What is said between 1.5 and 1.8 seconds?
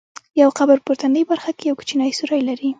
کې یو